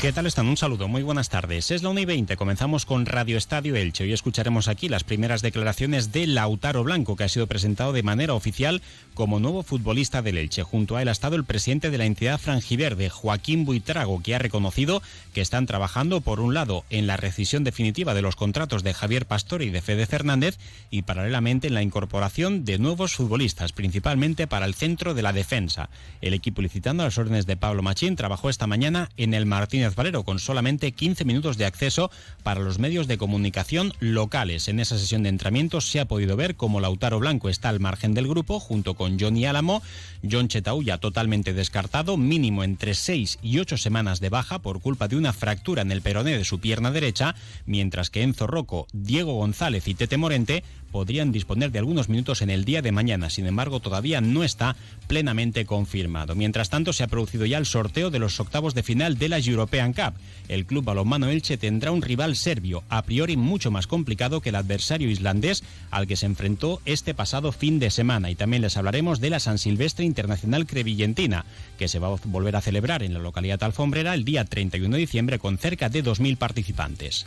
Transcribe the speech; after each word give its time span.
¿Qué 0.00 0.14
tal 0.14 0.24
están? 0.24 0.48
Un 0.48 0.56
saludo, 0.56 0.88
muy 0.88 1.02
buenas 1.02 1.28
tardes. 1.28 1.70
Es 1.70 1.82
la 1.82 1.90
1 1.90 2.00
y 2.00 2.04
20, 2.06 2.34
comenzamos 2.38 2.86
con 2.86 3.04
Radio 3.04 3.36
Estadio 3.36 3.76
Elche. 3.76 4.04
Hoy 4.04 4.14
escucharemos 4.14 4.66
aquí 4.66 4.88
las 4.88 5.04
primeras 5.04 5.42
declaraciones 5.42 6.10
de 6.10 6.26
Lautaro 6.26 6.82
Blanco, 6.84 7.16
que 7.16 7.24
ha 7.24 7.28
sido 7.28 7.46
presentado 7.46 7.92
de 7.92 8.02
manera 8.02 8.32
oficial 8.32 8.80
como 9.12 9.40
nuevo 9.40 9.62
futbolista 9.62 10.22
del 10.22 10.38
Elche. 10.38 10.62
Junto 10.62 10.96
a 10.96 11.02
él 11.02 11.08
ha 11.08 11.12
estado 11.12 11.36
el 11.36 11.44
presidente 11.44 11.90
de 11.90 11.98
la 11.98 12.06
entidad 12.06 12.40
franjiverde, 12.40 13.10
Joaquín 13.10 13.66
Buitrago, 13.66 14.22
que 14.22 14.34
ha 14.34 14.38
reconocido 14.38 15.02
que 15.34 15.42
están 15.42 15.66
trabajando, 15.66 16.22
por 16.22 16.40
un 16.40 16.54
lado, 16.54 16.86
en 16.88 17.06
la 17.06 17.18
rescisión 17.18 17.62
definitiva 17.62 18.14
de 18.14 18.22
los 18.22 18.36
contratos 18.36 18.82
de 18.82 18.94
Javier 18.94 19.26
Pastor 19.26 19.60
y 19.60 19.68
de 19.68 19.82
Fede 19.82 20.06
Fernández, 20.06 20.56
y 20.90 21.02
paralelamente 21.02 21.66
en 21.66 21.74
la 21.74 21.82
incorporación 21.82 22.64
de 22.64 22.78
nuevos 22.78 23.16
futbolistas, 23.16 23.72
principalmente 23.72 24.46
para 24.46 24.64
el 24.64 24.72
centro 24.72 25.12
de 25.12 25.20
la 25.20 25.34
defensa. 25.34 25.90
El 26.22 26.32
equipo 26.32 26.62
licitando 26.62 27.02
a 27.02 27.06
las 27.06 27.18
órdenes 27.18 27.44
de 27.44 27.58
Pablo 27.58 27.82
Machín 27.82 28.16
trabajó 28.16 28.48
esta 28.48 28.66
mañana 28.66 29.10
en 29.18 29.34
el 29.34 29.44
Martínez 29.44 29.89
Valero, 29.94 30.24
con 30.24 30.38
solamente 30.38 30.92
15 30.92 31.24
minutos 31.24 31.56
de 31.56 31.64
acceso 31.64 32.10
para 32.42 32.60
los 32.60 32.78
medios 32.78 33.06
de 33.06 33.18
comunicación 33.18 33.92
locales. 34.00 34.68
En 34.68 34.80
esa 34.80 34.98
sesión 34.98 35.22
de 35.22 35.28
entrenamiento 35.28 35.80
se 35.80 36.00
ha 36.00 36.08
podido 36.08 36.36
ver 36.36 36.56
cómo 36.56 36.80
Lautaro 36.80 37.18
Blanco 37.18 37.48
está 37.48 37.68
al 37.68 37.80
margen 37.80 38.14
del 38.14 38.28
grupo, 38.28 38.60
junto 38.60 38.94
con 38.94 39.18
Johnny 39.18 39.46
Álamo, 39.46 39.82
John 40.28 40.48
Chetauya 40.48 40.98
totalmente 40.98 41.52
descartado, 41.52 42.16
mínimo 42.16 42.64
entre 42.64 42.94
6 42.94 43.38
y 43.42 43.58
8 43.58 43.76
semanas 43.76 44.20
de 44.20 44.28
baja 44.28 44.60
por 44.60 44.80
culpa 44.80 45.08
de 45.08 45.16
una 45.16 45.32
fractura 45.32 45.82
en 45.82 45.92
el 45.92 46.02
peroné 46.02 46.36
de 46.36 46.44
su 46.44 46.60
pierna 46.60 46.90
derecha, 46.90 47.34
mientras 47.66 48.10
que 48.10 48.22
Enzo 48.22 48.46
Rocco, 48.46 48.86
Diego 48.92 49.34
González 49.34 49.88
y 49.88 49.94
Tete 49.94 50.16
Morente 50.16 50.64
podrían 50.90 51.32
disponer 51.32 51.70
de 51.70 51.78
algunos 51.78 52.08
minutos 52.08 52.42
en 52.42 52.50
el 52.50 52.64
día 52.64 52.82
de 52.82 52.92
mañana. 52.92 53.30
Sin 53.30 53.46
embargo, 53.46 53.80
todavía 53.80 54.20
no 54.20 54.44
está 54.44 54.76
plenamente 55.06 55.64
confirmado. 55.64 56.34
Mientras 56.34 56.70
tanto, 56.70 56.92
se 56.92 57.02
ha 57.02 57.08
producido 57.08 57.46
ya 57.46 57.58
el 57.58 57.66
sorteo 57.66 58.10
de 58.10 58.18
los 58.18 58.38
octavos 58.40 58.74
de 58.74 58.82
final 58.82 59.18
de 59.18 59.28
la 59.28 59.38
European 59.38 59.92
Cup. 59.92 60.14
El 60.48 60.66
club 60.66 60.84
balonmano 60.84 61.28
Elche 61.28 61.56
tendrá 61.56 61.92
un 61.92 62.02
rival 62.02 62.36
serbio, 62.36 62.82
a 62.88 63.02
priori 63.02 63.36
mucho 63.36 63.70
más 63.70 63.86
complicado 63.86 64.40
que 64.40 64.50
el 64.50 64.56
adversario 64.56 65.10
islandés 65.10 65.62
al 65.90 66.06
que 66.06 66.16
se 66.16 66.26
enfrentó 66.26 66.80
este 66.84 67.14
pasado 67.14 67.52
fin 67.52 67.78
de 67.78 67.90
semana. 67.90 68.30
Y 68.30 68.34
también 68.34 68.62
les 68.62 68.76
hablaremos 68.76 69.20
de 69.20 69.30
la 69.30 69.40
San 69.40 69.58
Silvestre 69.58 70.04
Internacional 70.04 70.66
Crevillentina, 70.66 71.44
que 71.78 71.88
se 71.88 71.98
va 71.98 72.08
a 72.08 72.16
volver 72.24 72.56
a 72.56 72.60
celebrar 72.60 73.02
en 73.02 73.14
la 73.14 73.20
localidad 73.20 73.62
alfombrera 73.62 74.14
el 74.14 74.24
día 74.24 74.44
31 74.44 74.94
de 74.94 75.00
diciembre 75.00 75.38
con 75.38 75.58
cerca 75.58 75.88
de 75.88 76.04
2.000 76.04 76.36
participantes. 76.36 77.26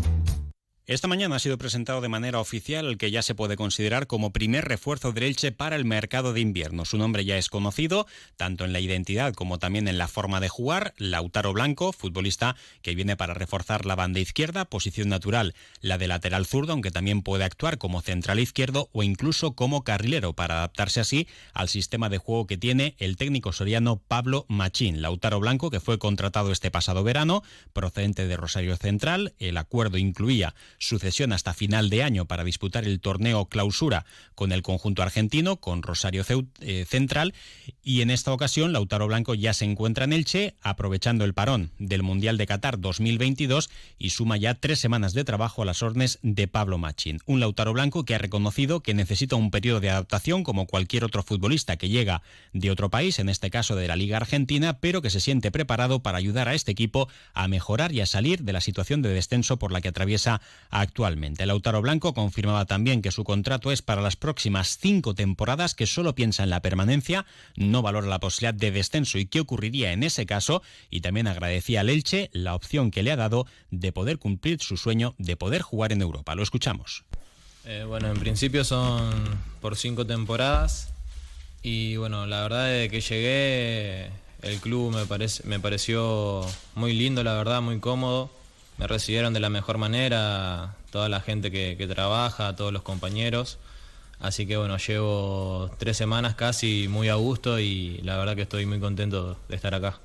Esta 0.91 1.07
mañana 1.07 1.37
ha 1.37 1.39
sido 1.39 1.57
presentado 1.57 2.01
de 2.01 2.09
manera 2.09 2.41
oficial 2.41 2.85
el 2.85 2.97
que 2.97 3.11
ya 3.11 3.21
se 3.21 3.33
puede 3.33 3.55
considerar 3.55 4.07
como 4.07 4.33
primer 4.33 4.65
refuerzo 4.65 5.13
de 5.13 5.25
Elche 5.25 5.53
para 5.53 5.77
el 5.77 5.85
mercado 5.85 6.33
de 6.33 6.41
invierno. 6.41 6.83
Su 6.83 6.97
nombre 6.97 7.23
ya 7.23 7.37
es 7.37 7.47
conocido, 7.47 8.07
tanto 8.35 8.65
en 8.65 8.73
la 8.73 8.81
identidad 8.81 9.33
como 9.33 9.57
también 9.57 9.87
en 9.87 9.97
la 9.97 10.09
forma 10.09 10.41
de 10.41 10.49
jugar. 10.49 10.93
Lautaro 10.97 11.53
Blanco, 11.53 11.93
futbolista 11.93 12.57
que 12.81 12.93
viene 12.93 13.15
para 13.15 13.33
reforzar 13.33 13.85
la 13.85 13.95
banda 13.95 14.19
izquierda, 14.19 14.65
posición 14.65 15.07
natural, 15.07 15.55
la 15.79 15.97
de 15.97 16.09
lateral 16.09 16.45
zurdo, 16.45 16.73
aunque 16.73 16.91
también 16.91 17.21
puede 17.21 17.45
actuar 17.45 17.77
como 17.77 18.01
central 18.01 18.41
izquierdo 18.41 18.89
o 18.91 19.01
incluso 19.01 19.53
como 19.53 19.85
carrilero, 19.85 20.33
para 20.33 20.55
adaptarse 20.55 20.99
así 20.99 21.25
al 21.53 21.69
sistema 21.69 22.09
de 22.09 22.17
juego 22.17 22.47
que 22.47 22.57
tiene 22.57 22.95
el 22.97 23.15
técnico 23.15 23.53
soriano 23.53 23.95
Pablo 23.95 24.45
Machín. 24.49 25.01
Lautaro 25.01 25.39
Blanco, 25.39 25.71
que 25.71 25.79
fue 25.79 25.99
contratado 25.99 26.51
este 26.51 26.69
pasado 26.69 27.05
verano, 27.05 27.43
procedente 27.71 28.27
de 28.27 28.35
Rosario 28.35 28.75
Central. 28.75 29.33
El 29.39 29.55
acuerdo 29.55 29.97
incluía 29.97 30.53
sucesión 30.81 31.31
hasta 31.31 31.53
final 31.53 31.89
de 31.89 32.03
año 32.03 32.25
para 32.25 32.43
disputar 32.43 32.85
el 32.85 32.99
torneo 32.99 33.45
clausura 33.45 34.05
con 34.35 34.51
el 34.51 34.63
conjunto 34.63 35.03
argentino, 35.03 35.57
con 35.57 35.83
Rosario 35.83 36.25
eh, 36.59 36.85
Central, 36.87 37.33
y 37.83 38.01
en 38.01 38.09
esta 38.09 38.33
ocasión 38.33 38.73
Lautaro 38.73 39.07
Blanco 39.07 39.35
ya 39.35 39.53
se 39.53 39.65
encuentra 39.65 40.05
en 40.05 40.13
Elche, 40.13 40.55
aprovechando 40.61 41.23
el 41.23 41.33
parón 41.33 41.71
del 41.77 42.03
Mundial 42.03 42.37
de 42.37 42.47
Qatar 42.47 42.79
2022 42.79 43.69
y 43.97 44.09
suma 44.09 44.37
ya 44.37 44.55
tres 44.55 44.79
semanas 44.79 45.13
de 45.13 45.23
trabajo 45.23 45.61
a 45.61 45.65
las 45.65 45.83
órdenes 45.83 46.19
de 46.23 46.47
Pablo 46.47 46.77
Machín. 46.77 47.19
Un 47.25 47.39
Lautaro 47.39 47.73
Blanco 47.73 48.03
que 48.03 48.15
ha 48.15 48.19
reconocido 48.19 48.81
que 48.81 48.93
necesita 48.93 49.35
un 49.35 49.51
periodo 49.51 49.79
de 49.79 49.91
adaptación 49.91 50.43
como 50.43 50.65
cualquier 50.65 51.03
otro 51.03 51.23
futbolista 51.23 51.77
que 51.77 51.89
llega 51.89 52.23
de 52.53 52.71
otro 52.71 52.89
país, 52.89 53.19
en 53.19 53.29
este 53.29 53.51
caso 53.51 53.75
de 53.75 53.87
la 53.87 53.95
Liga 53.95 54.17
Argentina, 54.17 54.79
pero 54.79 55.01
que 55.01 55.09
se 55.09 55.19
siente 55.19 55.51
preparado 55.51 56.01
para 56.01 56.17
ayudar 56.17 56.47
a 56.47 56.55
este 56.55 56.71
equipo 56.71 57.07
a 57.33 57.47
mejorar 57.47 57.91
y 57.91 58.01
a 58.01 58.05
salir 58.05 58.43
de 58.43 58.53
la 58.53 58.61
situación 58.61 59.01
de 59.01 59.09
descenso 59.09 59.57
por 59.57 59.71
la 59.71 59.81
que 59.81 59.89
atraviesa 59.89 60.41
actualmente. 60.71 61.45
Lautaro 61.45 61.81
Blanco 61.81 62.13
confirmaba 62.13 62.65
también 62.65 63.01
que 63.01 63.11
su 63.11 63.23
contrato 63.23 63.71
es 63.71 63.81
para 63.81 64.01
las 64.01 64.15
próximas 64.15 64.77
cinco 64.79 65.13
temporadas, 65.13 65.75
que 65.75 65.85
solo 65.85 66.15
piensa 66.15 66.43
en 66.43 66.49
la 66.49 66.61
permanencia, 66.61 67.25
no 67.55 67.81
valora 67.81 68.07
la 68.07 68.19
posibilidad 68.19 68.53
de 68.53 68.71
descenso 68.71 69.19
y 69.19 69.25
qué 69.25 69.41
ocurriría 69.41 69.91
en 69.91 70.03
ese 70.03 70.25
caso, 70.25 70.63
y 70.89 71.01
también 71.01 71.27
agradecía 71.27 71.81
al 71.81 71.89
Elche 71.89 72.29
la 72.33 72.55
opción 72.55 72.89
que 72.89 73.03
le 73.03 73.11
ha 73.11 73.17
dado 73.17 73.45
de 73.69 73.91
poder 73.91 74.17
cumplir 74.17 74.61
su 74.61 74.77
sueño 74.77 75.13
de 75.17 75.35
poder 75.35 75.61
jugar 75.61 75.91
en 75.91 76.01
Europa. 76.01 76.33
Lo 76.33 76.43
escuchamos. 76.43 77.03
Eh, 77.65 77.83
bueno, 77.87 78.07
en 78.09 78.17
principio 78.17 78.63
son 78.63 79.11
por 79.59 79.75
cinco 79.75 80.07
temporadas 80.07 80.93
y 81.61 81.97
bueno, 81.97 82.25
la 82.25 82.41
verdad 82.41 82.73
es 82.73 82.89
que 82.89 83.01
llegué, 83.01 84.09
el 84.41 84.59
club 84.61 84.95
me, 84.95 85.05
parece, 85.05 85.43
me 85.45 85.59
pareció 85.59 86.47
muy 86.73 86.93
lindo, 86.93 87.23
la 87.23 87.33
verdad, 87.33 87.61
muy 87.61 87.79
cómodo 87.79 88.31
me 88.81 88.87
recibieron 88.87 89.31
de 89.31 89.39
la 89.39 89.51
mejor 89.51 89.77
manera, 89.77 90.75
toda 90.89 91.07
la 91.07 91.21
gente 91.21 91.51
que, 91.51 91.87
trabaja, 91.87 92.55
todos 92.55 92.73
los 92.73 92.81
compañeros. 92.81 93.59
Así 94.19 94.47
que 94.47 94.57
bueno, 94.57 94.75
llevo 94.77 95.69
tres 95.77 95.97
semanas 95.97 96.33
casi 96.33 96.87
muy 96.87 97.07
a 97.07 97.13
gusto 97.13 97.59
y 97.59 97.99
la 98.03 98.17
verdad 98.17 98.35
que 98.35 98.41
estoy 98.41 98.65
muy 98.65 98.79
contento 98.79 99.37
de 99.47 99.55
estar 99.55 99.75
acá. 99.75 99.99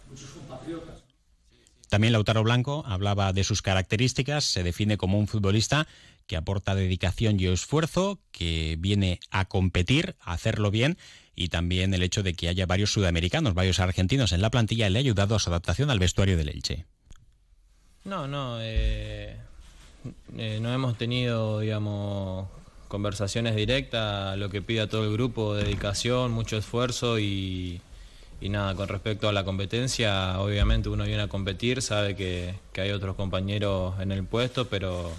También 1.88 2.12
Lautaro 2.12 2.42
Blanco 2.42 2.84
hablaba 2.86 3.32
de 3.32 3.44
sus 3.44 3.62
características, 3.62 4.44
se 4.44 4.62
define 4.62 4.98
como 4.98 5.18
un 5.18 5.26
futbolista 5.26 5.86
que 6.26 6.36
aporta 6.36 6.74
dedicación 6.74 7.40
y 7.40 7.46
esfuerzo, 7.46 8.18
que 8.30 8.76
viene 8.78 9.20
a 9.30 9.46
competir, 9.46 10.16
a 10.20 10.34
hacerlo 10.34 10.70
bien 10.70 10.98
y 11.34 11.48
también 11.48 11.94
el 11.94 12.02
hecho 12.02 12.22
de 12.22 12.34
que 12.34 12.48
haya 12.48 12.66
varios 12.66 12.92
sudamericanos, 12.92 13.54
varios 13.54 13.80
argentinos 13.80 14.32
en 14.32 14.42
la 14.42 14.50
plantilla 14.50 14.90
le 14.90 14.98
ha 14.98 15.00
ayudado 15.00 15.34
a 15.34 15.38
su 15.38 15.48
adaptación 15.48 15.88
al 15.88 15.98
vestuario 15.98 16.36
del 16.36 16.50
Elche. 16.50 16.84
No, 18.06 18.28
no, 18.28 18.58
eh, 18.60 19.34
eh, 20.38 20.58
no 20.62 20.72
hemos 20.72 20.96
tenido, 20.96 21.58
digamos, 21.58 22.46
conversaciones 22.86 23.56
directas, 23.56 24.38
lo 24.38 24.48
que 24.48 24.62
pide 24.62 24.82
a 24.82 24.88
todo 24.88 25.06
el 25.06 25.12
grupo, 25.12 25.56
dedicación, 25.56 26.30
mucho 26.30 26.56
esfuerzo 26.56 27.18
y, 27.18 27.80
nada, 28.40 28.76
con 28.76 28.86
respecto 28.86 29.28
a 29.28 29.32
la 29.32 29.44
competencia, 29.44 30.40
obviamente 30.40 30.88
uno 30.88 31.02
viene 31.02 31.22
a 31.22 31.28
competir, 31.28 31.82
sabe 31.82 32.14
que, 32.14 32.54
hay 32.76 32.92
otros 32.92 33.16
compañeros 33.16 33.98
en 33.98 34.12
el 34.12 34.22
puesto, 34.22 34.68
pero 34.68 35.10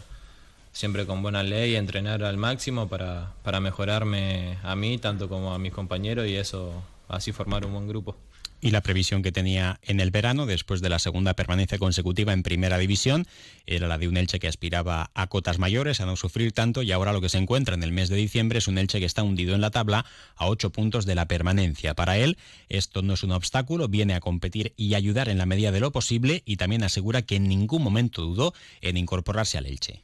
siempre 0.72 1.06
con 1.06 1.22
buena 1.22 1.44
ley, 1.44 1.76
entrenar 1.76 2.24
al 2.24 2.38
máximo 2.38 2.88
para, 2.88 3.34
para 3.44 3.60
mejorarme 3.60 4.60
a 4.64 4.78
mí, 4.78 4.98
tanto 4.98 5.28
como 5.28 5.54
a 5.54 5.60
mis 5.60 5.74
compañeros 5.74 6.26
y 6.26 6.38
eso, 6.38 6.72
así 7.10 7.34
formar 7.34 7.66
un 7.66 7.74
buen 7.74 7.88
grupo 7.90 8.16
y 8.60 8.72
la 8.72 8.82
previsión 8.82 9.22
que 9.22 9.32
tenía 9.32 9.80
en 9.84 10.00
el 10.00 10.12
verano, 10.12 10.46
después 10.46 10.82
de 10.82 10.90
la 10.90 11.00
segunda 11.00 11.34
permanencia 11.34 11.78
consecutiva 11.78 12.34
en 12.34 12.44
Primera 12.44 12.78
División, 12.78 13.28
era 13.66 13.88
la 13.88 13.98
de 13.98 14.08
un 14.08 14.18
Elche 14.18 14.40
que 14.40 14.48
aspiraba 14.48 15.12
a 15.14 15.28
cotas 15.28 15.60
mayores, 15.60 16.02
a 16.02 16.06
no 16.06 16.16
sufrir 16.16 16.52
tanto, 16.52 16.82
y 16.82 16.92
ahora 16.92 17.14
lo 17.14 17.22
que 17.22 17.30
se 17.30 17.38
encuentra 17.38 17.76
en 17.76 17.84
el 17.84 17.92
mes 17.92 18.10
de 18.10 18.16
diciembre 18.16 18.60
es 18.60 18.68
un 18.68 18.78
Elche 18.78 19.00
que 19.00 19.06
está 19.06 19.24
hundido 19.24 19.56
en 19.56 19.62
la 19.62 19.72
tabla 19.72 20.06
a 20.36 20.48
ocho 20.48 20.72
puntos 20.72 21.06
de 21.06 21.16
la 21.16 21.28
permanencia. 21.28 21.94
Para 21.94 22.18
él, 22.18 22.38
esto 22.70 23.02
no 23.02 23.14
es 23.14 23.24
un 23.24 23.32
obstáculo, 23.32 23.88
viene 23.88 24.16
a 24.16 24.20
competir 24.20 24.74
y 24.78 24.96
ayudar 24.96 25.30
en 25.30 25.38
la 25.38 25.46
medida 25.46 25.72
de 25.72 25.80
lo 25.80 25.92
posible, 25.92 26.44
y 26.46 26.58
también 26.58 26.84
asegura 26.84 27.22
que 27.22 27.36
en 27.36 27.48
ningún 27.48 27.84
momento 27.84 28.22
dudó 28.24 28.54
en 28.82 28.98
incorporarse 28.98 29.58
al 29.58 29.66
Elche. 29.66 30.02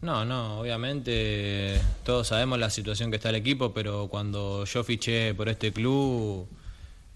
No, 0.00 0.24
no, 0.24 0.60
obviamente 0.60 1.78
todos 2.04 2.28
sabemos 2.28 2.58
la 2.58 2.70
situación 2.70 3.10
que 3.10 3.16
está 3.16 3.28
el 3.28 3.34
equipo, 3.34 3.74
pero 3.74 4.08
cuando 4.08 4.64
yo 4.64 4.82
fiché 4.82 5.34
por 5.34 5.50
este 5.50 5.72
club 5.72 6.48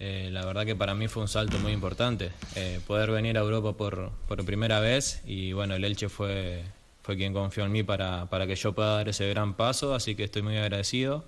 eh, 0.00 0.28
la 0.32 0.44
verdad 0.44 0.66
que 0.66 0.74
para 0.74 0.94
mí 0.94 1.08
fue 1.08 1.22
un 1.22 1.28
salto 1.28 1.58
muy 1.58 1.72
importante. 1.72 2.32
Eh, 2.56 2.80
poder 2.86 3.10
venir 3.10 3.38
a 3.38 3.40
Europa 3.40 3.76
por, 3.76 4.10
por, 4.26 4.44
primera 4.44 4.80
vez 4.80 5.22
y 5.24 5.52
bueno, 5.52 5.74
el 5.74 5.84
Elche 5.84 6.08
fue, 6.08 6.64
fue 7.02 7.16
quien 7.16 7.32
confió 7.32 7.64
en 7.64 7.72
mí 7.72 7.82
para, 7.82 8.26
para 8.26 8.46
que 8.46 8.56
yo 8.56 8.72
pueda 8.72 8.96
dar 8.96 9.08
ese 9.08 9.28
gran 9.28 9.54
paso, 9.54 9.94
así 9.94 10.14
que 10.14 10.24
estoy 10.24 10.42
muy 10.42 10.56
agradecido. 10.56 11.24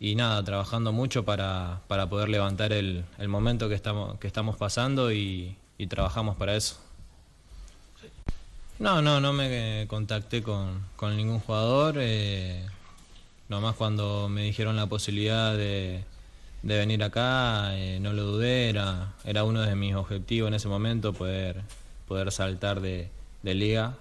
Y 0.00 0.16
nada, 0.16 0.42
trabajando 0.42 0.92
mucho 0.92 1.24
para, 1.24 1.82
para 1.88 2.08
poder 2.08 2.28
levantar 2.28 2.72
el, 2.72 3.04
el, 3.18 3.28
momento 3.28 3.68
que 3.68 3.74
estamos, 3.74 4.18
que 4.18 4.26
estamos 4.26 4.56
pasando 4.56 5.12
y, 5.12 5.56
trabajamos 5.88 6.36
para 6.36 6.56
eso. 6.56 6.80
No, 8.78 9.02
no, 9.02 9.20
no 9.20 9.34
me 9.34 9.86
contacté 9.86 10.42
con, 10.42 10.82
con 10.96 11.16
ningún 11.16 11.38
jugador. 11.40 11.96
Eh, 11.98 12.66
nomás 13.48 13.76
cuando 13.76 14.28
me 14.30 14.42
dijeron 14.42 14.76
la 14.76 14.86
posibilidad 14.86 15.54
de, 15.54 16.04
de 16.64 16.78
venir 16.78 17.02
acá, 17.04 17.76
eh, 17.76 17.98
no 18.00 18.14
lo 18.14 18.24
dudé, 18.24 18.70
era, 18.70 19.12
era 19.24 19.44
uno 19.44 19.60
de 19.60 19.76
mis 19.76 19.94
objetivos 19.94 20.48
en 20.48 20.54
ese 20.54 20.66
momento 20.66 21.12
poder, 21.12 21.60
poder 22.08 22.32
saltar 22.32 22.80
de, 22.80 23.10
de 23.42 23.54
liga. 23.54 23.94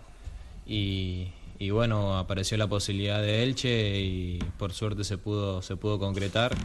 Y, 0.66 1.28
y, 1.60 1.72
bueno, 1.72 2.18
apareció 2.18 2.58
la 2.58 2.68
posibilidad 2.68 3.22
de 3.22 3.44
Elche 3.44 4.00
y 4.00 4.40
por 4.58 4.72
suerte 4.72 5.04
se 5.04 5.18
pudo, 5.18 5.62
se 5.62 5.76
pudo 5.76 6.00
concretar. 6.00 6.56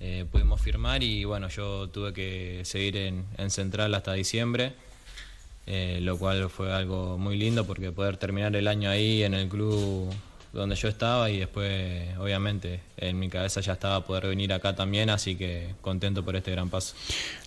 Eh, 0.00 0.24
pudimos 0.32 0.60
firmar 0.62 1.02
y 1.02 1.24
bueno, 1.24 1.48
yo 1.48 1.88
tuve 1.90 2.14
que 2.14 2.62
seguir 2.64 2.96
en, 2.96 3.26
en 3.36 3.50
Central 3.50 3.94
hasta 3.94 4.14
diciembre. 4.14 4.72
Eh, 5.66 6.00
lo 6.02 6.18
cual 6.18 6.50
fue 6.50 6.72
algo 6.72 7.18
muy 7.18 7.36
lindo 7.36 7.64
porque 7.64 7.92
poder 7.92 8.16
terminar 8.16 8.56
el 8.56 8.66
año 8.66 8.90
ahí 8.90 9.22
en 9.22 9.32
el 9.32 9.48
club 9.48 10.12
donde 10.52 10.76
yo 10.76 10.88
estaba 10.88 11.30
y 11.30 11.38
después 11.38 12.16
obviamente 12.18 12.80
en 12.96 13.18
mi 13.18 13.28
cabeza 13.28 13.60
ya 13.60 13.72
estaba 13.72 14.04
poder 14.04 14.26
venir 14.26 14.52
acá 14.52 14.74
también, 14.74 15.10
así 15.10 15.34
que 15.36 15.74
contento 15.80 16.24
por 16.24 16.36
este 16.36 16.50
gran 16.50 16.70
paso. 16.70 16.94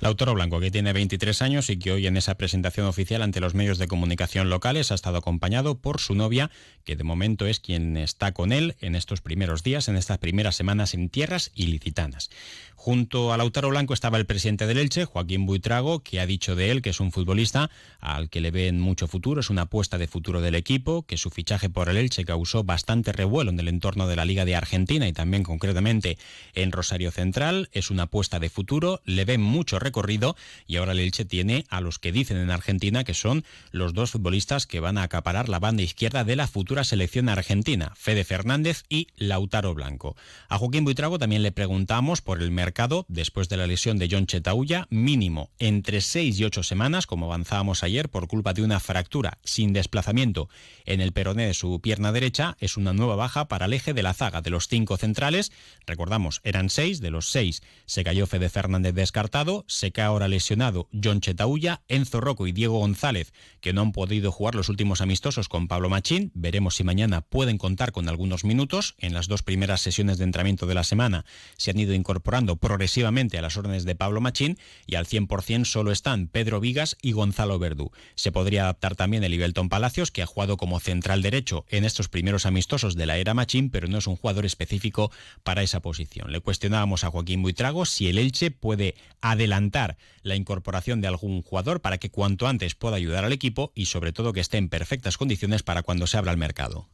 Lautaro 0.02 0.34
Blanco, 0.34 0.60
que 0.60 0.72
tiene 0.72 0.92
23 0.92 1.42
años 1.42 1.69
y 1.69 1.78
que 1.78 1.92
hoy 1.92 2.07
en 2.07 2.18
esa 2.18 2.36
presentación 2.36 2.88
oficial 2.88 3.22
ante 3.22 3.40
los 3.40 3.54
medios 3.54 3.78
de 3.78 3.88
comunicación 3.88 4.50
locales 4.50 4.92
ha 4.92 4.96
estado 4.96 5.18
acompañado 5.18 5.75
por 5.75 6.00
su 6.00 6.16
novia, 6.16 6.50
que 6.84 6.96
de 6.96 7.04
momento 7.04 7.46
es 7.46 7.60
quien 7.60 7.96
está 7.96 8.31
con 8.34 8.52
él 8.52 8.75
en 8.81 8.96
estos 8.96 9.22
primeros 9.22 9.63
días, 9.63 9.88
en 9.88 9.96
estas 9.96 10.18
primeras 10.18 10.56
semanas 10.56 10.94
en 10.94 11.10
tierras 11.10 11.52
ilicitanas. 11.56 12.30
Junto 12.75 13.34
a 13.34 13.38
Lautaro 13.38 13.69
Blanco 13.69 13.94
estaba 13.94 14.18
el 14.18 14.28
presidente 14.28 14.68
del 14.68 14.78
Elche, 14.78 15.06
Joaquín 15.06 15.46
Buitrago, 15.48 16.02
que 16.02 16.19
ha 16.19 16.28
dicho 16.28 16.56
de 16.56 16.69
él 16.69 16.81
que 16.81 16.92
es 16.92 17.00
un 17.00 17.12
futbolista 17.12 17.72
al 18.00 18.30
que 18.30 18.42
le 18.42 18.52
ven 18.52 18.80
mucho 18.80 19.07
futuro, 19.07 19.42
es 19.42 19.50
una 19.50 19.63
apuesta 19.63 19.98
de 19.98 20.07
futuro 20.07 20.42
del 20.42 20.54
equipo, 20.54 21.04
que 21.04 21.18
su 21.18 21.31
fichaje 21.31 21.69
por 21.69 21.90
el 21.90 21.98
Elche 21.98 22.25
causó 22.25 22.63
bastante 22.63 22.94
revuelo 23.03 23.51
en 23.51 23.59
el 23.59 23.68
entorno 23.68 24.07
de 24.07 24.15
la 24.15 24.25
Liga 24.25 24.45
de 24.45 24.56
Argentina 24.56 25.07
y 25.07 25.13
también 25.13 25.44
concretamente 25.44 26.18
en 26.53 26.71
Rosario 26.71 27.12
Central, 27.12 27.69
es 27.74 27.92
una 27.92 28.03
apuesta 28.03 28.39
de 28.39 28.50
futuro, 28.50 29.01
le 29.06 29.25
ven 29.25 29.42
mucho 29.42 29.80
recorrido 29.80 30.36
y 30.68 30.77
ahora 30.77 30.94
el 30.94 31.00
Elche 31.00 31.25
tiene 31.25 31.65
a 31.69 31.81
los 31.81 32.00
que 32.00 32.12
dicen 32.12 32.38
en 32.38 32.51
Argentina 32.51 33.03
que 33.03 33.13
son 33.13 33.44
los 33.71 33.94
dos 33.94 34.12
futbolistas 34.12 34.68
que 34.68 34.80
van 34.80 34.97
a 34.97 35.03
acaparar 35.03 35.50
la 35.50 35.59
banda 35.59 35.83
izquierda 35.83 36.24
de 36.24 36.36
la 36.36 36.47
futura 36.47 36.83
selección 36.83 37.30
argentina, 37.30 37.94
Fede 37.95 38.24
Fernández 38.24 38.83
y 38.89 39.07
Lautaro 39.18 39.74
Blanco. 39.74 40.15
A 40.50 40.57
Joaquín 40.57 40.86
Buitrago 40.86 41.19
también 41.19 41.44
le 41.44 41.51
preguntamos 41.51 42.21
por 42.21 42.42
el 42.42 42.51
mercado 42.51 43.06
después 43.07 43.50
de 43.50 43.57
la 43.57 43.68
lesión 43.68 43.97
de 43.97 44.07
John 44.09 44.27
Chetauya, 44.27 44.88
mínimo 44.89 45.50
entre 45.59 46.01
6 46.01 46.39
y 46.39 46.44
8 46.44 46.63
semanas, 46.63 47.07
como 47.07 47.25
avanzábamos 47.25 47.83
ayer, 47.83 48.09
por 48.09 48.27
culpa 48.27 48.53
de 48.53 48.63
una 48.63 48.80
fractura 48.80 49.38
sin 49.44 49.74
desplazamiento 49.74 50.50
en 50.86 51.01
el 51.01 51.12
peroné 51.12 51.47
de 51.47 51.53
su 51.53 51.80
pierna 51.81 52.12
derecha, 52.12 52.57
es 52.59 52.77
una 52.86 52.94
nueva 52.94 53.16
baja 53.16 53.48
para 53.48 53.66
el 53.66 53.74
eje 53.74 53.96
de 53.96 54.04
la 54.04 54.14
zaga 54.14 54.42
de 54.42 54.52
los 54.52 54.68
cinco 54.68 54.96
centrales. 54.98 55.52
Recordamos, 55.88 56.40
eran 56.44 56.70
seis, 56.70 57.02
de 57.02 57.10
los 57.10 57.30
seis 57.30 57.64
se 57.86 58.04
cayó 58.04 58.28
Fede 58.28 58.50
Fernández 58.50 58.94
descartado, 58.94 59.66
se 59.68 59.92
cae 59.92 60.06
ahora 60.06 60.28
lesionado 60.28 60.88
John 61.04 61.20
Chetauya, 61.20 61.82
Enzo 61.88 62.22
Rocco 62.22 62.46
y 62.46 62.52
Diego 62.52 62.78
González, 62.78 63.34
que 63.60 63.74
no 63.74 63.82
han 63.82 63.92
podido 63.92 64.32
jugar 64.32 64.54
los 64.54 64.70
últimos 64.70 65.02
amistosos 65.02 65.50
con 65.50 65.68
Pablo 65.68 65.90
Machín. 65.90 66.32
Veremos 66.36 66.76
si 66.76 66.84
mañana 66.84 67.22
pueden 67.22 67.58
contar 67.58 67.92
con 67.92 68.08
algunos 68.08 68.44
minutos. 68.44 68.96
En 69.00 69.14
las 69.14 69.28
dos 69.28 69.42
primeras 69.42 69.81
sesiones 69.81 70.20
de 70.20 70.26
entrenamiento 70.26 70.68
de 70.68 70.76
la 70.76 70.84
semana 70.84 71.26
se 71.58 71.72
han 71.72 71.80
ido 71.80 71.94
incorporando 71.94 72.58
progresivamente 72.58 73.40
a 73.40 73.42
las 73.42 73.58
órdenes 73.58 73.84
de 73.86 73.96
Pablo 73.96 74.22
Machín 74.22 74.60
y 74.86 74.96
al 74.96 75.08
100% 75.08 75.66
solo 75.66 75.92
están 75.92 76.28
Pedro 76.28 76.60
Vigas 76.60 76.98
y 77.02 77.14
Gonzalo 77.14 77.58
Verdú. 77.58 77.92
Se 78.14 78.31
podría 78.31 78.64
adaptar 78.64 78.96
también 78.96 79.24
el 79.24 79.34
Ibelton 79.34 79.70
Palacios, 79.70 80.12
que 80.12 80.22
ha 80.22 80.28
jugado 80.28 80.58
como 80.58 80.80
central 80.80 81.24
derecho 81.24 81.66
en 81.70 81.84
estos 81.84 82.10
primeros 82.10 82.46
amistosos 82.46 82.75
de 82.75 83.06
la 83.06 83.18
era 83.18 83.33
Machín, 83.33 83.69
pero 83.69 83.88
no 83.88 83.98
es 83.98 84.07
un 84.07 84.18
jugador 84.18 84.45
específico 84.45 85.12
para 85.44 85.63
esa 85.63 85.80
posición. 85.80 86.31
Le 86.31 86.42
cuestionábamos 86.42 87.06
a 87.06 87.10
Joaquín 87.10 87.42
Buitrago 87.42 87.86
si 87.86 88.10
el 88.10 88.18
Elche 88.18 88.51
puede 88.51 88.95
adelantar 89.22 89.95
la 90.24 90.36
incorporación 90.36 91.00
de 91.00 91.07
algún 91.07 91.42
jugador 91.42 91.80
para 91.80 91.98
que 91.98 92.10
cuanto 92.10 92.48
antes 92.48 92.75
pueda 92.75 92.98
ayudar 92.98 93.24
al 93.24 93.31
equipo 93.31 93.72
y 93.75 93.86
sobre 93.86 94.12
todo 94.12 94.33
que 94.33 94.42
esté 94.42 94.57
en 94.57 94.68
perfectas 94.68 95.18
condiciones 95.18 95.63
para 95.63 95.83
cuando 95.83 96.06
se 96.06 96.18
abra 96.18 96.31
el 96.31 96.38
mercado. 96.38 96.89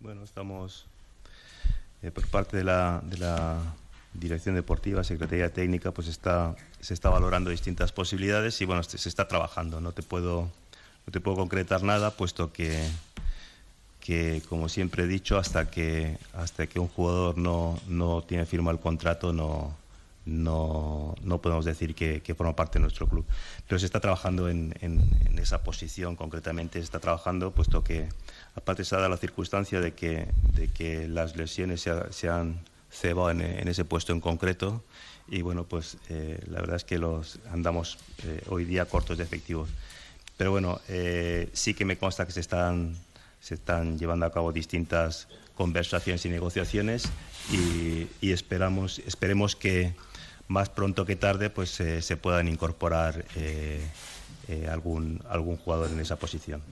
Bueno, 0.00 0.22
estamos 0.24 0.84
eh, 2.02 2.10
por 2.10 2.26
parte 2.26 2.58
de 2.58 2.64
la, 2.64 3.00
de 3.02 3.16
la 3.16 3.62
dirección 4.12 4.54
deportiva, 4.54 5.04
secretaría 5.04 5.52
técnica, 5.54 5.92
pues 5.92 6.08
está, 6.08 6.54
se 6.80 6.92
está 6.92 7.08
valorando 7.08 7.48
distintas 7.48 7.92
posibilidades 7.92 8.60
y 8.60 8.66
bueno, 8.66 8.82
se 8.82 9.08
está 9.08 9.26
trabajando. 9.26 9.80
No 9.80 9.92
te 9.92 10.02
puedo, 10.02 10.50
no 11.06 11.10
te 11.10 11.20
puedo 11.20 11.38
concretar 11.38 11.82
nada, 11.82 12.10
puesto 12.10 12.52
que, 12.52 12.86
que 14.04 14.42
como 14.50 14.68
siempre 14.68 15.04
he 15.04 15.06
dicho, 15.06 15.38
hasta 15.38 15.70
que, 15.70 16.18
hasta 16.34 16.66
que 16.66 16.78
un 16.78 16.88
jugador 16.88 17.38
no, 17.38 17.80
no 17.88 18.22
tiene 18.22 18.44
firma 18.44 18.70
el 18.70 18.78
contrato, 18.78 19.32
no, 19.32 19.74
no, 20.26 21.14
no 21.22 21.40
podemos 21.40 21.64
decir 21.64 21.94
que, 21.94 22.20
que, 22.20 22.34
forma 22.34 22.54
parte 22.54 22.78
de 22.78 22.82
nuestro 22.82 23.08
club. 23.08 23.24
Pero 23.66 23.78
se 23.78 23.86
está 23.86 24.00
trabajando 24.00 24.50
en, 24.50 24.74
en, 24.82 25.00
en, 25.24 25.38
esa 25.38 25.62
posición, 25.62 26.16
concretamente 26.16 26.80
se 26.80 26.84
está 26.84 27.00
trabajando, 27.00 27.52
puesto 27.52 27.82
que 27.82 28.08
aparte 28.54 28.84
se 28.84 28.94
ha 28.94 28.98
dado 28.98 29.10
la 29.10 29.16
circunstancia 29.16 29.80
de 29.80 29.94
que, 29.94 30.28
de 30.52 30.68
que 30.68 31.08
las 31.08 31.36
lesiones 31.36 31.80
se, 31.80 32.12
se 32.12 32.28
han 32.28 32.60
cebado 32.90 33.30
en, 33.30 33.40
en, 33.40 33.68
ese 33.68 33.86
puesto 33.86 34.12
en 34.12 34.20
concreto 34.20 34.84
y 35.28 35.40
bueno, 35.40 35.64
pues 35.64 35.96
eh, 36.10 36.38
la 36.48 36.60
verdad 36.60 36.76
es 36.76 36.84
que 36.84 36.98
los 36.98 37.38
andamos 37.50 37.98
eh, 38.24 38.42
hoy 38.48 38.66
día 38.66 38.84
cortos 38.84 39.16
de 39.16 39.24
efectivos. 39.24 39.70
Pero 40.36 40.50
bueno, 40.50 40.80
eh, 40.88 41.48
sí 41.54 41.74
que 41.74 41.84
me 41.84 41.96
consta 41.96 42.26
que 42.26 42.32
se 42.32 42.40
están, 42.40 42.96
se 43.44 43.56
están 43.56 43.98
llevando 43.98 44.24
a 44.24 44.32
cabo 44.32 44.52
distintas 44.52 45.28
conversaciones 45.54 46.24
y 46.24 46.30
negociaciones 46.30 47.10
y, 47.52 48.32
esperamos, 48.32 49.00
esperemos 49.00 49.54
que 49.54 49.94
más 50.48 50.70
pronto 50.70 51.04
que 51.04 51.14
tarde 51.14 51.50
pues 51.50 51.78
eh, 51.80 52.00
se 52.00 52.16
puedan 52.16 52.48
incorporar 52.48 53.26
eh, 53.36 53.86
eh, 54.48 54.68
algún, 54.70 55.20
algún 55.28 55.56
jugador 55.56 55.90
en 55.90 56.00
esa 56.00 56.16
posición. 56.16 56.62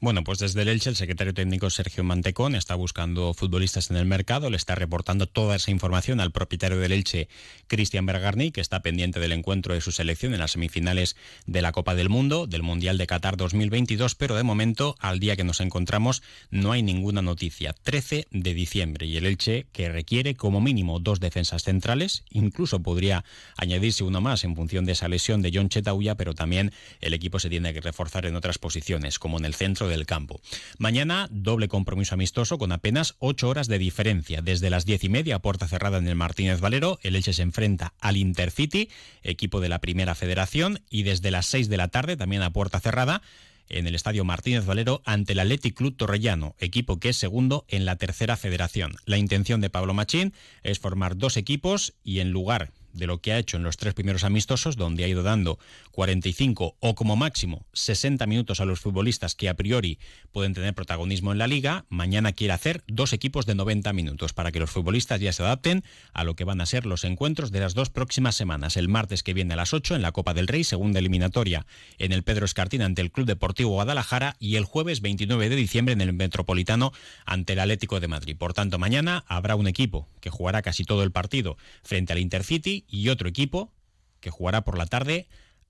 Bueno, 0.00 0.22
pues 0.22 0.38
desde 0.38 0.62
el 0.62 0.68
Elche 0.68 0.90
el 0.90 0.96
secretario 0.96 1.34
técnico 1.34 1.70
Sergio 1.70 2.04
Mantecón 2.04 2.54
está 2.54 2.76
buscando 2.76 3.34
futbolistas 3.34 3.90
en 3.90 3.96
el 3.96 4.06
mercado, 4.06 4.48
le 4.48 4.56
está 4.56 4.76
reportando 4.76 5.26
toda 5.26 5.56
esa 5.56 5.72
información 5.72 6.20
al 6.20 6.30
propietario 6.30 6.78
del 6.78 6.92
Elche, 6.92 7.28
Cristian 7.66 8.06
Bergarni, 8.06 8.52
que 8.52 8.60
está 8.60 8.80
pendiente 8.80 9.18
del 9.18 9.32
encuentro 9.32 9.74
de 9.74 9.80
su 9.80 9.90
selección 9.90 10.34
en 10.34 10.38
las 10.38 10.52
semifinales 10.52 11.16
de 11.46 11.62
la 11.62 11.72
Copa 11.72 11.96
del 11.96 12.10
Mundo, 12.10 12.46
del 12.46 12.62
Mundial 12.62 12.96
de 12.96 13.08
Qatar 13.08 13.36
2022, 13.36 14.14
pero 14.14 14.36
de 14.36 14.44
momento, 14.44 14.94
al 15.00 15.18
día 15.18 15.34
que 15.34 15.42
nos 15.42 15.60
encontramos, 15.60 16.22
no 16.52 16.70
hay 16.70 16.84
ninguna 16.84 17.20
noticia. 17.20 17.72
13 17.72 18.28
de 18.30 18.54
diciembre 18.54 19.06
y 19.06 19.16
el 19.16 19.26
Elche 19.26 19.66
que 19.72 19.88
requiere 19.88 20.36
como 20.36 20.60
mínimo 20.60 21.00
dos 21.00 21.18
defensas 21.18 21.64
centrales, 21.64 22.22
incluso 22.30 22.80
podría 22.80 23.24
añadirse 23.56 24.04
uno 24.04 24.20
más 24.20 24.44
en 24.44 24.54
función 24.54 24.84
de 24.84 24.92
esa 24.92 25.08
lesión 25.08 25.42
de 25.42 25.50
John 25.52 25.70
Chetauya, 25.70 26.14
pero 26.14 26.34
también 26.34 26.72
el 27.08 27.14
equipo 27.14 27.40
se 27.40 27.50
tiene 27.50 27.74
que 27.74 27.80
reforzar 27.80 28.24
en 28.26 28.36
otras 28.36 28.58
posiciones, 28.58 29.18
como 29.18 29.38
en 29.38 29.44
el 29.44 29.54
centro 29.54 29.88
del 29.88 30.06
campo. 30.06 30.40
Mañana, 30.78 31.28
doble 31.30 31.68
compromiso 31.68 32.14
amistoso 32.14 32.58
con 32.58 32.72
apenas 32.72 33.16
ocho 33.18 33.48
horas 33.48 33.66
de 33.66 33.78
diferencia. 33.78 34.40
Desde 34.40 34.70
las 34.70 34.86
diez 34.86 35.02
y 35.04 35.08
media, 35.08 35.36
a 35.36 35.42
puerta 35.42 35.68
cerrada 35.68 35.98
en 35.98 36.06
el 36.06 36.14
Martínez 36.14 36.60
Valero, 36.60 36.98
el 37.02 37.16
Elche 37.16 37.32
se 37.32 37.42
enfrenta 37.42 37.94
al 38.00 38.16
Intercity, 38.16 38.88
equipo 39.22 39.60
de 39.60 39.68
la 39.68 39.80
Primera 39.80 40.14
Federación, 40.14 40.80
y 40.88 41.02
desde 41.02 41.30
las 41.30 41.46
seis 41.46 41.68
de 41.68 41.76
la 41.76 41.88
tarde, 41.88 42.16
también 42.16 42.42
a 42.42 42.52
puerta 42.52 42.80
cerrada, 42.80 43.22
en 43.68 43.86
el 43.86 43.94
Estadio 43.94 44.24
Martínez 44.24 44.64
Valero 44.64 45.02
ante 45.04 45.32
el 45.32 45.40
Athletic 45.40 45.76
Club 45.76 45.96
Torrellano, 45.96 46.54
equipo 46.58 46.98
que 46.98 47.10
es 47.10 47.16
segundo 47.16 47.64
en 47.68 47.84
la 47.84 47.96
tercera 47.96 48.36
federación. 48.36 48.96
La 49.04 49.18
intención 49.18 49.60
de 49.60 49.70
Pablo 49.70 49.94
Machín 49.94 50.32
es 50.62 50.78
formar 50.78 51.16
dos 51.16 51.36
equipos 51.36 51.94
y 52.02 52.20
en 52.20 52.30
lugar 52.30 52.72
de 52.98 53.06
lo 53.06 53.20
que 53.20 53.32
ha 53.32 53.38
hecho 53.38 53.56
en 53.56 53.62
los 53.62 53.76
tres 53.76 53.94
primeros 53.94 54.24
amistosos, 54.24 54.76
donde 54.76 55.04
ha 55.04 55.08
ido 55.08 55.22
dando 55.22 55.58
45 55.92 56.76
o 56.78 56.94
como 56.94 57.16
máximo 57.16 57.66
60 57.72 58.26
minutos 58.26 58.60
a 58.60 58.64
los 58.64 58.80
futbolistas 58.80 59.34
que 59.34 59.48
a 59.48 59.54
priori 59.54 59.98
pueden 60.32 60.54
tener 60.54 60.74
protagonismo 60.74 61.32
en 61.32 61.38
la 61.38 61.46
liga, 61.46 61.86
mañana 61.88 62.32
quiere 62.32 62.52
hacer 62.52 62.82
dos 62.86 63.12
equipos 63.12 63.46
de 63.46 63.54
90 63.54 63.92
minutos 63.92 64.32
para 64.32 64.52
que 64.52 64.60
los 64.60 64.70
futbolistas 64.70 65.20
ya 65.20 65.32
se 65.32 65.42
adapten 65.42 65.84
a 66.12 66.24
lo 66.24 66.36
que 66.36 66.44
van 66.44 66.60
a 66.60 66.66
ser 66.66 66.86
los 66.86 67.04
encuentros 67.04 67.50
de 67.50 67.60
las 67.60 67.74
dos 67.74 67.90
próximas 67.90 68.34
semanas. 68.34 68.76
El 68.76 68.88
martes 68.88 69.22
que 69.22 69.34
viene 69.34 69.54
a 69.54 69.56
las 69.56 69.72
8 69.72 69.96
en 69.96 70.02
la 70.02 70.12
Copa 70.12 70.34
del 70.34 70.48
Rey, 70.48 70.64
segunda 70.64 70.98
eliminatoria 70.98 71.66
en 71.98 72.12
el 72.12 72.22
Pedro 72.22 72.44
Escartín 72.44 72.82
ante 72.82 73.02
el 73.02 73.10
Club 73.10 73.26
Deportivo 73.26 73.70
Guadalajara 73.70 74.36
y 74.38 74.56
el 74.56 74.64
jueves 74.64 75.00
29 75.00 75.48
de 75.48 75.56
diciembre 75.56 75.92
en 75.92 76.00
el 76.00 76.12
Metropolitano 76.12 76.92
ante 77.24 77.54
el 77.54 77.60
Atlético 77.60 78.00
de 78.00 78.08
Madrid. 78.08 78.36
Por 78.36 78.54
tanto, 78.54 78.78
mañana 78.78 79.24
habrá 79.28 79.56
un 79.56 79.68
equipo 79.68 80.08
que 80.20 80.30
jugará 80.30 80.62
casi 80.62 80.84
todo 80.84 81.02
el 81.02 81.12
partido 81.12 81.56
frente 81.82 82.12
al 82.12 82.18
Intercity 82.18 82.84
y 82.88 83.08
otro 83.10 83.28
equipo 83.28 83.72
que 84.20 84.30
jugará 84.30 84.62
por 84.62 84.78
la 84.78 84.86
tarde 84.86 85.28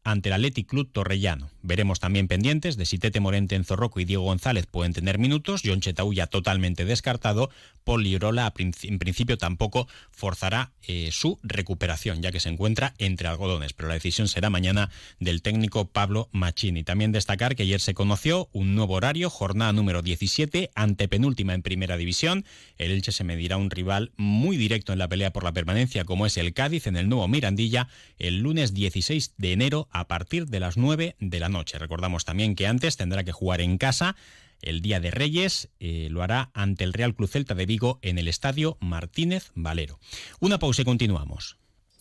ante 0.09 0.31
el 0.31 0.33
Athletic 0.33 0.67
Club 0.67 0.91
Torrellano. 0.91 1.51
Veremos 1.61 2.01
también 2.01 2.29
pendientes 2.29 2.79
de 2.79 2.87
si 2.87 2.99
Tete 2.99 3.21
Morente, 3.21 3.57
en 3.57 3.65
Zorroco 3.65 4.01
y 4.01 4.07
Diego 4.07 4.23
González 4.23 4.65
pueden 4.65 4.95
tener 4.95 5.19
minutos. 5.19 5.61
John 5.63 5.83
Chetauya 5.83 6.27
totalmente 6.27 6.87
descartado. 6.87 7.51
Paul 7.85 8.05
Lirola 8.05 8.53
en 8.57 8.99
principio 8.99 9.37
tampoco 9.37 9.87
forzará 10.11 10.73
eh, 10.83 11.11
su 11.13 11.39
recuperación, 11.43 12.23
ya 12.23 12.33
que 12.33 12.41
se 12.41 12.49
encuentra 12.49 12.95
entre 12.97 13.29
algodones. 13.29 13.75
Pero 13.75 13.89
la 13.89 13.95
decisión 13.95 14.29
será 14.29 14.49
mañana 14.49 14.91
del 15.21 15.43
técnico 15.43 15.89
Pablo 15.89 16.31
Machini. 16.33 16.85
También 16.85 17.13
destacar 17.13 17.55
que 17.55 17.65
ayer 17.65 17.81
se 17.81 17.93
conoció 17.93 18.49
un 18.53 18.75
nuevo 18.75 18.95
horario, 18.95 19.29
jornada 19.29 19.75
número 19.75 20.01
17, 20.01 20.71
antepenúltima 20.75 21.53
en 21.53 21.61
primera 21.63 21.99
división. 21.99 22.47
El 22.79 22.93
Elche 22.93 23.13
se 23.13 23.25
medirá 23.25 23.59
un 23.59 23.71
rival 23.71 24.13
muy 24.17 24.57
directo 24.57 24.95
en 24.95 25.01
la 25.01 25.09
pelea 25.09 25.33
por 25.35 25.45
la 25.45 25.53
permanencia, 25.53 26.05
como 26.05 26.25
es 26.25 26.39
el 26.39 26.55
Cádiz, 26.55 26.87
en 26.87 26.97
el 26.97 27.11
nuevo 27.11 27.29
Mirandilla, 27.29 27.89
el 28.19 28.39
lunes 28.39 28.73
16 28.73 29.35
de 29.37 29.53
enero 29.53 29.89
a 29.93 29.98
partir 30.07 30.47
de 30.47 30.61
las 30.61 30.77
9 30.77 31.17
de 31.19 31.41
la 31.41 31.49
noche. 31.49 31.79
Recordamos 31.79 32.25
también 32.25 32.55
que 32.55 32.67
antes 32.67 32.97
tendrá 32.97 33.25
que 33.25 33.33
jugar 33.33 33.61
en 33.61 33.79
casa 33.79 34.15
el 34.63 34.81
Día 34.81 35.01
de 35.01 35.11
Reyes 35.11 35.69
eh, 35.79 36.09
lo 36.11 36.23
hará 36.23 36.51
ante 36.55 36.85
el 36.85 36.93
Real 36.93 37.15
Cruz 37.15 37.31
Celta 37.31 37.55
de 37.55 37.67
Vigo 37.67 37.99
en 38.03 38.19
el 38.19 38.29
Estadio 38.29 38.77
Martínez 38.81 39.51
Valero. 39.55 39.99
Una 40.41 40.59
pausa 40.59 40.83
y 40.83 40.85
continuamos. 40.85 41.57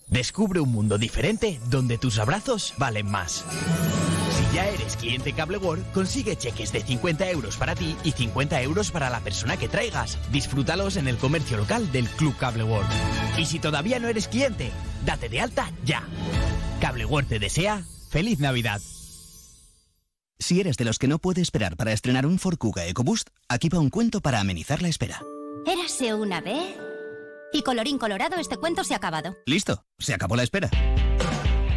Descubre 0.08 0.62
un 0.62 0.72
mundo 0.72 0.98
diferente 0.98 1.60
donde 1.70 1.98
tus 1.98 2.18
abrazos 2.18 2.74
valen 2.78 3.12
más. 3.12 3.44
Si 4.32 4.56
ya 4.56 4.68
eres 4.70 4.96
cliente 4.96 5.34
Cable 5.34 5.58
World, 5.58 5.92
consigue 5.92 6.38
cheques 6.38 6.72
de 6.72 6.82
50 6.82 7.30
euros 7.30 7.58
para 7.58 7.76
ti 7.76 7.96
y 8.06 8.12
50 8.12 8.62
euros 8.62 8.90
para 8.90 9.10
la 9.10 9.20
persona 9.20 9.58
que 9.58 9.68
traigas. 9.68 10.18
Disfrútalos 10.32 10.96
en 10.96 11.10
el 11.10 11.18
comercio 11.18 11.58
local 11.58 11.92
del 11.92 12.08
Club 12.08 12.38
Cable 12.38 12.64
World. 12.64 12.90
Y 13.38 13.46
si 13.46 13.60
todavía 13.60 14.00
no 14.00 14.08
eres 14.08 14.30
cliente, 14.30 14.72
date 15.06 15.28
de 15.28 15.42
alta 15.42 15.72
ya. 15.84 16.08
Cable 16.80 17.06
World 17.06 17.30
te 17.30 17.40
desea 17.40 17.84
feliz 18.10 18.40
Navidad. 18.40 18.82
Si 20.40 20.60
eres 20.60 20.78
de 20.78 20.86
los 20.86 21.00
que 21.00 21.08
no 21.08 21.18
puede 21.18 21.42
esperar 21.42 21.76
para 21.76 21.92
estrenar 21.92 22.26
un 22.26 22.38
Ford 22.38 22.58
Kuga 22.58 22.86
EcoBoost, 22.86 23.30
aquí 23.50 23.70
va 23.70 23.80
un 23.80 23.90
cuento 23.90 24.22
para 24.22 24.40
amenizar 24.40 24.82
la 24.82 24.88
espera. 24.88 25.22
Érase 25.66 26.14
una 26.14 26.42
vez 26.42 26.78
y 27.52 27.64
colorín 27.64 27.98
colorado, 27.98 28.38
este 28.38 28.58
cuento 28.58 28.84
se 28.84 28.94
ha 28.94 28.98
acabado. 28.98 29.36
Listo, 29.46 29.84
se 29.98 30.14
acabó 30.14 30.36
la 30.36 30.44
espera. 30.44 30.70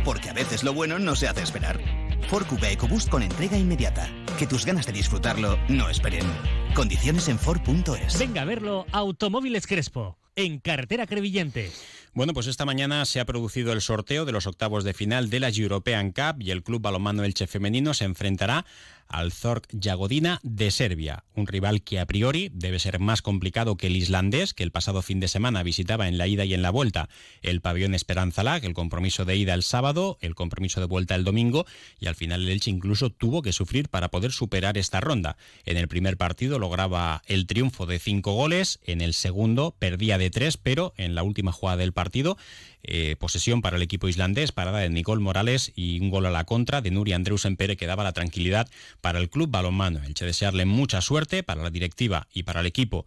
Porque 0.04 0.28
a 0.28 0.35
veces 0.35 0.62
lo 0.62 0.75
bueno 0.75 0.99
no 0.99 1.16
se 1.16 1.28
hace 1.28 1.42
esperar. 1.42 1.80
Ford 2.28 2.47
Kuga 2.47 2.71
EcoBoost 2.71 3.09
con 3.09 3.23
entrega 3.23 3.57
inmediata. 3.57 4.09
Que 4.38 4.47
tus 4.47 4.66
ganas 4.66 4.87
de 4.87 4.92
disfrutarlo 4.92 5.59
no 5.69 5.88
esperen. 5.88 6.26
Condiciones 6.75 7.28
en 7.28 7.38
Ford.es. 7.38 8.19
Venga 8.19 8.42
a 8.42 8.45
verlo 8.45 8.87
Automóviles 8.92 9.66
Crespo, 9.66 10.19
en 10.37 10.59
carretera 10.61 11.07
Crevillente. 11.07 11.73
Bueno, 12.12 12.34
pues 12.34 12.48
esta 12.48 12.64
mañana 12.64 13.04
se 13.04 13.20
ha 13.20 13.24
producido 13.24 13.72
el 13.72 13.80
sorteo 13.80 14.24
de 14.24 14.32
los 14.32 14.48
octavos 14.48 14.82
de 14.82 14.94
final 14.94 15.30
de 15.30 15.38
la 15.38 15.48
European 15.48 16.10
Cup 16.10 16.42
y 16.42 16.50
el 16.50 16.64
Club 16.64 16.82
Balonmano 16.82 17.22
Elche 17.22 17.46
Femenino 17.46 17.94
se 17.94 18.04
enfrentará 18.04 18.66
al 19.10 19.32
Zork 19.32 19.66
Jagodina 19.78 20.40
de 20.42 20.70
Serbia, 20.70 21.24
un 21.34 21.46
rival 21.46 21.82
que 21.82 21.98
a 21.98 22.06
priori 22.06 22.50
debe 22.54 22.78
ser 22.78 23.00
más 23.00 23.22
complicado 23.22 23.76
que 23.76 23.88
el 23.88 23.96
islandés, 23.96 24.54
que 24.54 24.62
el 24.62 24.70
pasado 24.70 25.02
fin 25.02 25.20
de 25.20 25.28
semana 25.28 25.62
visitaba 25.62 26.08
en 26.08 26.16
la 26.16 26.28
ida 26.28 26.44
y 26.44 26.54
en 26.54 26.62
la 26.62 26.70
vuelta 26.70 27.08
el 27.42 27.60
pabellón 27.60 27.94
Esperanza 27.94 28.44
Lag, 28.44 28.64
el 28.64 28.72
compromiso 28.72 29.24
de 29.24 29.36
ida 29.36 29.54
el 29.54 29.64
sábado, 29.64 30.16
el 30.20 30.34
compromiso 30.34 30.80
de 30.80 30.86
vuelta 30.86 31.16
el 31.16 31.24
domingo, 31.24 31.66
y 31.98 32.06
al 32.06 32.14
final 32.14 32.42
el 32.42 32.50
Elche 32.50 32.70
incluso 32.70 33.10
tuvo 33.10 33.42
que 33.42 33.52
sufrir 33.52 33.88
para 33.88 34.08
poder 34.08 34.32
superar 34.32 34.78
esta 34.78 35.00
ronda. 35.00 35.36
En 35.66 35.76
el 35.76 35.88
primer 35.88 36.16
partido 36.16 36.58
lograba 36.58 37.22
el 37.26 37.46
triunfo 37.46 37.86
de 37.86 37.98
cinco 37.98 38.34
goles, 38.34 38.78
en 38.84 39.00
el 39.00 39.14
segundo 39.14 39.74
perdía 39.78 40.18
de 40.18 40.30
tres, 40.30 40.56
pero 40.56 40.94
en 40.96 41.14
la 41.14 41.24
última 41.24 41.52
jugada 41.52 41.78
del 41.78 41.92
partido 41.92 42.36
eh, 42.82 43.16
posesión 43.18 43.60
para 43.60 43.76
el 43.76 43.82
equipo 43.82 44.08
islandés, 44.08 44.52
parada 44.52 44.78
de 44.78 44.88
Nicole 44.88 45.20
Morales 45.20 45.70
y 45.76 46.00
un 46.00 46.08
gol 46.08 46.24
a 46.24 46.30
la 46.30 46.44
contra 46.44 46.80
de 46.80 46.90
Nuri 46.90 47.12
Andreusen 47.12 47.56
Pere 47.56 47.76
que 47.76 47.86
daba 47.86 48.04
la 48.04 48.14
tranquilidad 48.14 48.70
para 49.00 49.19
el 49.19 49.30
club 49.30 49.50
balonmano. 49.50 50.02
Elche 50.04 50.25
desearle 50.25 50.64
mucha 50.64 51.00
suerte 51.00 51.42
para 51.42 51.62
la 51.62 51.71
directiva 51.71 52.28
y 52.33 52.42
para 52.45 52.61
el 52.61 52.66
equipo 52.66 53.07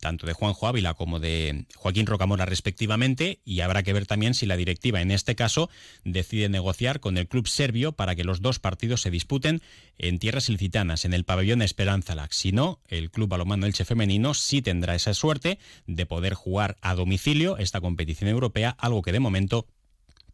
tanto 0.00 0.26
de 0.26 0.32
Juanjo 0.32 0.66
Ávila 0.66 0.94
como 0.94 1.18
de 1.18 1.66
Joaquín 1.74 2.06
Rocamora 2.06 2.46
respectivamente, 2.46 3.40
y 3.44 3.60
habrá 3.60 3.82
que 3.82 3.92
ver 3.92 4.06
también 4.06 4.34
si 4.34 4.46
la 4.46 4.56
directiva 4.56 5.00
en 5.00 5.10
este 5.10 5.34
caso 5.34 5.70
decide 6.04 6.48
negociar 6.48 7.00
con 7.00 7.18
el 7.18 7.28
club 7.28 7.48
serbio 7.48 7.92
para 7.92 8.14
que 8.14 8.24
los 8.24 8.40
dos 8.40 8.58
partidos 8.58 9.02
se 9.02 9.10
disputen 9.10 9.62
en 9.98 10.18
tierras 10.18 10.48
ilicitanas, 10.48 11.04
en 11.04 11.14
el 11.14 11.24
pabellón 11.24 11.62
Esperanza 11.62 12.14
Lax. 12.14 12.36
Si 12.36 12.52
no, 12.52 12.80
el 12.88 13.10
club 13.10 13.28
balomano 13.28 13.66
Elche 13.66 13.84
femenino 13.84 14.34
sí 14.34 14.62
tendrá 14.62 14.94
esa 14.94 15.14
suerte 15.14 15.58
de 15.86 16.06
poder 16.06 16.34
jugar 16.34 16.76
a 16.80 16.94
domicilio 16.94 17.58
esta 17.58 17.80
competición 17.80 18.30
europea, 18.30 18.76
algo 18.78 19.02
que 19.02 19.12
de 19.12 19.20
momento 19.20 19.66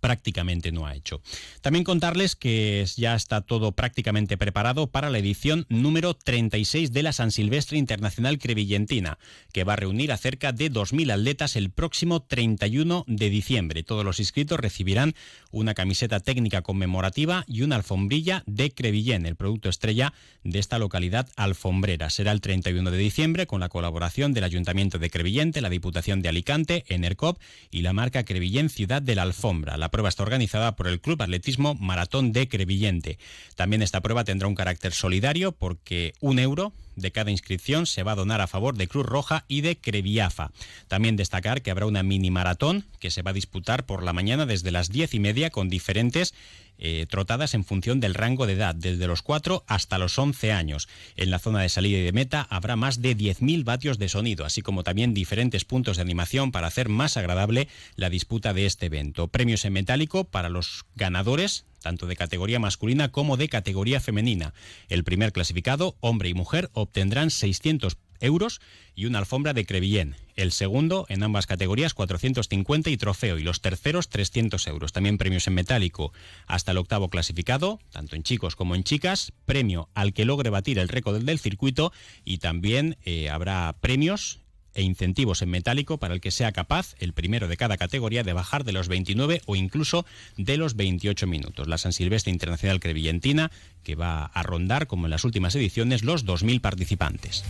prácticamente 0.00 0.72
no 0.72 0.86
ha 0.86 0.94
hecho. 0.94 1.22
También 1.60 1.84
contarles 1.84 2.36
que 2.36 2.84
ya 2.96 3.14
está 3.14 3.42
todo 3.42 3.72
prácticamente 3.72 4.36
preparado 4.36 4.88
para 4.88 5.10
la 5.10 5.18
edición 5.18 5.66
número 5.68 6.14
36 6.14 6.92
de 6.92 7.02
la 7.02 7.12
San 7.12 7.30
Silvestre 7.30 7.78
Internacional 7.78 8.38
Crevillentina, 8.38 9.18
que 9.52 9.64
va 9.64 9.74
a 9.74 9.76
reunir 9.76 10.12
a 10.12 10.16
cerca 10.16 10.52
de 10.52 10.70
2.000 10.70 11.12
atletas 11.12 11.56
el 11.56 11.70
próximo 11.70 12.20
31 12.20 13.04
de 13.06 13.30
diciembre. 13.30 13.82
Todos 13.82 14.04
los 14.04 14.20
inscritos 14.20 14.58
recibirán 14.58 15.14
una 15.50 15.74
camiseta 15.74 16.20
técnica 16.20 16.62
conmemorativa 16.62 17.44
y 17.46 17.62
una 17.62 17.76
alfombrilla 17.76 18.42
de 18.46 18.70
Crevillén, 18.70 19.26
el 19.26 19.36
producto 19.36 19.68
estrella 19.68 20.12
de 20.44 20.58
esta 20.58 20.78
localidad 20.78 21.28
alfombrera. 21.36 22.10
Será 22.10 22.32
el 22.32 22.40
31 22.40 22.90
de 22.90 22.98
diciembre 22.98 23.46
con 23.46 23.60
la 23.60 23.68
colaboración 23.68 24.32
del 24.32 24.44
Ayuntamiento 24.44 24.98
de 24.98 25.10
Crevillente, 25.10 25.60
la 25.60 25.70
Diputación 25.70 26.22
de 26.22 26.28
Alicante, 26.28 26.84
Enercop 26.88 27.38
y 27.70 27.82
la 27.82 27.92
marca 27.92 28.24
Crevillén 28.24 28.70
Ciudad 28.70 29.02
de 29.02 29.14
la 29.14 29.22
Alfombra. 29.22 29.76
La 29.76 29.89
prueba 29.90 30.08
está 30.08 30.22
organizada 30.22 30.76
por 30.76 30.88
el 30.88 31.00
Club 31.00 31.22
Atletismo 31.22 31.74
Maratón 31.74 32.32
de 32.32 32.48
Crevillente. 32.48 33.18
También 33.56 33.82
esta 33.82 34.00
prueba 34.00 34.24
tendrá 34.24 34.48
un 34.48 34.54
carácter 34.54 34.92
solidario 34.92 35.52
porque 35.52 36.12
un 36.20 36.38
euro 36.38 36.72
de 37.00 37.12
cada 37.12 37.30
inscripción 37.30 37.86
se 37.86 38.02
va 38.02 38.12
a 38.12 38.16
donar 38.16 38.40
a 38.40 38.46
favor 38.46 38.76
de 38.76 38.88
Cruz 38.88 39.06
Roja 39.06 39.44
y 39.48 39.60
de 39.60 39.76
Creviafa. 39.76 40.50
También 40.88 41.16
destacar 41.16 41.62
que 41.62 41.70
habrá 41.70 41.86
una 41.86 42.02
mini 42.02 42.30
maratón 42.30 42.84
que 42.98 43.10
se 43.10 43.22
va 43.22 43.30
a 43.30 43.34
disputar 43.34 43.86
por 43.86 44.02
la 44.02 44.12
mañana 44.12 44.46
desde 44.46 44.70
las 44.70 44.90
diez 44.90 45.14
y 45.14 45.20
media 45.20 45.50
con 45.50 45.68
diferentes 45.68 46.34
eh, 46.82 47.06
trotadas 47.10 47.52
en 47.52 47.64
función 47.64 48.00
del 48.00 48.14
rango 48.14 48.46
de 48.46 48.54
edad, 48.54 48.74
desde 48.74 49.06
los 49.06 49.20
4 49.20 49.64
hasta 49.66 49.98
los 49.98 50.18
11 50.18 50.52
años. 50.52 50.88
En 51.14 51.30
la 51.30 51.38
zona 51.38 51.60
de 51.60 51.68
salida 51.68 51.98
y 51.98 52.02
de 52.02 52.12
meta 52.12 52.46
habrá 52.48 52.74
más 52.74 53.02
de 53.02 53.14
10.000 53.14 53.64
vatios 53.64 53.98
de 53.98 54.08
sonido, 54.08 54.46
así 54.46 54.62
como 54.62 54.82
también 54.82 55.12
diferentes 55.12 55.66
puntos 55.66 55.98
de 55.98 56.02
animación 56.02 56.52
para 56.52 56.68
hacer 56.68 56.88
más 56.88 57.18
agradable 57.18 57.68
la 57.96 58.08
disputa 58.08 58.54
de 58.54 58.64
este 58.64 58.86
evento. 58.86 59.28
Premios 59.28 59.66
en 59.66 59.74
metálico 59.74 60.24
para 60.24 60.48
los 60.48 60.86
ganadores 60.96 61.66
tanto 61.80 62.06
de 62.06 62.16
categoría 62.16 62.60
masculina 62.60 63.10
como 63.10 63.36
de 63.36 63.48
categoría 63.48 64.00
femenina. 64.00 64.54
El 64.88 65.04
primer 65.04 65.32
clasificado, 65.32 65.96
hombre 66.00 66.28
y 66.28 66.34
mujer, 66.34 66.70
obtendrán 66.72 67.30
600 67.30 67.96
euros 68.20 68.60
y 68.94 69.06
una 69.06 69.18
alfombra 69.18 69.52
de 69.52 69.64
Crevillén. 69.64 70.14
El 70.36 70.52
segundo, 70.52 71.06
en 71.08 71.22
ambas 71.22 71.46
categorías, 71.46 71.94
450 71.94 72.90
y 72.90 72.96
trofeo. 72.96 73.38
Y 73.38 73.42
los 73.42 73.60
terceros, 73.60 74.08
300 74.08 74.66
euros. 74.68 74.92
También 74.92 75.18
premios 75.18 75.46
en 75.46 75.54
metálico 75.54 76.12
hasta 76.46 76.72
el 76.72 76.78
octavo 76.78 77.10
clasificado, 77.10 77.78
tanto 77.90 78.16
en 78.16 78.22
chicos 78.22 78.56
como 78.56 78.74
en 78.74 78.84
chicas. 78.84 79.32
Premio 79.44 79.88
al 79.94 80.12
que 80.12 80.24
logre 80.24 80.50
batir 80.50 80.78
el 80.78 80.88
récord 80.88 81.22
del 81.22 81.38
circuito. 81.38 81.92
Y 82.24 82.38
también 82.38 82.96
eh, 83.04 83.30
habrá 83.30 83.74
premios 83.80 84.39
e 84.74 84.82
incentivos 84.82 85.42
en 85.42 85.50
metálico 85.50 85.98
para 85.98 86.14
el 86.14 86.20
que 86.20 86.30
sea 86.30 86.52
capaz, 86.52 86.94
el 86.98 87.12
primero 87.12 87.48
de 87.48 87.56
cada 87.56 87.76
categoría, 87.76 88.22
de 88.22 88.32
bajar 88.32 88.64
de 88.64 88.72
los 88.72 88.88
29 88.88 89.42
o 89.46 89.56
incluso 89.56 90.06
de 90.36 90.56
los 90.56 90.76
28 90.76 91.26
minutos. 91.26 91.68
La 91.68 91.78
San 91.78 91.92
Silvestre 91.92 92.32
Internacional 92.32 92.80
Crevillentina, 92.80 93.50
que 93.82 93.94
va 93.94 94.24
a 94.24 94.42
rondar, 94.42 94.86
como 94.86 95.06
en 95.06 95.10
las 95.10 95.24
últimas 95.24 95.54
ediciones, 95.54 96.02
los 96.04 96.26
2.000 96.26 96.60
participantes. 96.60 97.44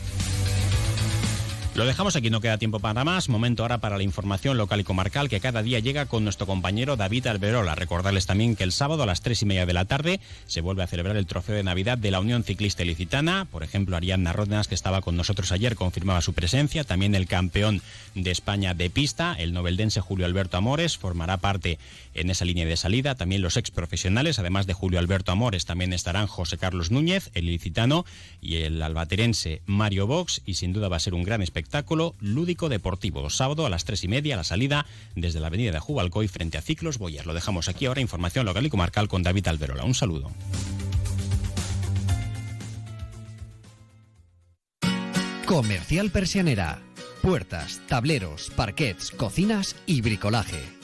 Lo 1.77 1.87
dejamos 1.87 2.17
aquí, 2.17 2.31
no 2.31 2.41
queda 2.41 2.59
tiempo 2.59 2.81
para 2.81 3.05
más. 3.05 3.29
Momento 3.29 3.63
ahora 3.63 3.79
para 3.79 3.97
la 3.97 4.03
información 4.03 4.59
local 4.59 4.81
y 4.81 4.85
comarcal 4.85 5.29
que 5.29 5.39
cada 5.39 5.63
día 5.63 5.79
llega 5.79 6.07
con 6.07 6.25
nuestro 6.25 6.45
compañero 6.45 6.97
David 6.97 7.29
Alberola. 7.29 7.77
Recordarles 7.77 8.27
también 8.27 8.57
que 8.57 8.65
el 8.65 8.73
sábado 8.73 9.05
a 9.05 9.07
las 9.07 9.21
tres 9.21 9.41
y 9.43 9.47
media 9.47 9.67
de 9.67 9.73
la 9.73 9.85
tarde 9.85 10.19
se 10.49 10.63
vuelve 10.63 10.83
a 10.83 10.89
celebrar 10.89 11.17
el 11.17 11.27
trofeo 11.27 11.55
de 11.55 11.63
Navidad 11.63 11.97
de 11.97 12.11
la 12.11 12.19
Unión 12.19 12.43
Ciclista 12.43 12.83
Ilicitana. 12.83 13.47
Por 13.49 13.63
ejemplo, 13.63 13.97
Ariadna 13.97 14.33
Ródenas, 14.33 14.67
que 14.67 14.75
estaba 14.75 15.01
con 15.01 15.17
nosotros 15.17 15.53
ayer, 15.53 15.77
confirmaba 15.77 16.21
su 16.23 16.35
presencia. 16.35 16.83
También 16.83 17.15
el 17.15 17.29
campeón 17.29 17.83
de 18.17 18.33
España 18.33 18.75
de 18.75 18.91
pista, 18.91 19.37
el 19.39 19.53
noveldense 19.53 20.01
Julio 20.01 20.27
Alberto 20.27 20.57
Amores, 20.57 20.99
formará 20.99 21.37
parte 21.37 21.79
en 22.15 22.31
esa 22.31 22.45
línea 22.45 22.67
de 22.67 22.77
salida. 22.77 23.15
También 23.15 23.43
los 23.43 23.57
ex 23.57 23.71
profesionales, 23.71 24.41
además 24.41 24.67
de 24.67 24.75
Julio 24.75 24.99
Alberto 24.99 25.31
Amores, 25.31 25.67
también 25.67 25.93
estarán 25.93 26.27
José 26.27 26.59
Carlos 26.59 26.91
Núñez, 26.91 27.31
el 27.35 27.45
ilicitano, 27.45 28.05
y 28.43 28.57
el 28.57 28.83
albaterense 28.83 29.63
Mario 29.67 30.09
Vox. 30.09 30.43
Y 30.45 30.55
sin 30.55 30.73
duda 30.73 30.89
va 30.89 30.97
a 30.97 31.01
ser 31.01 31.15
un 31.15 31.23
gran 31.23 31.41
espectáculo 31.43 31.60
espectáculo 31.61 32.15
lúdico 32.21 32.71
deportivo. 32.71 33.29
Sábado 33.29 33.67
a 33.67 33.71
las 33.71 33.85
tres 33.85 34.03
y 34.03 34.09
media 34.09 34.37
la 34.37 34.45
salida 34.45 34.87
desde 35.15 35.41
la 35.41 35.49
avenida 35.49 35.73
de 35.73 35.79
Jubalcoy 35.79 36.27
frente 36.27 36.57
a 36.57 36.63
Ciclos 36.63 36.97
Boyer. 36.97 37.27
Lo 37.27 37.35
dejamos 37.35 37.69
aquí 37.69 37.85
ahora. 37.85 38.01
Información 38.01 38.47
local 38.47 38.65
y 38.65 38.71
comarcal 38.71 39.09
con 39.09 39.23
David 39.23 39.47
Alberola. 39.49 39.85
Un 39.85 39.95
saludo. 39.95 40.31
Comercial 45.45 46.11
Persianera. 46.11 46.81
Puertas, 47.21 47.83
tableros, 47.87 48.51
parquets, 48.57 49.11
cocinas 49.11 49.77
y 49.85 50.01
bricolaje 50.01 50.80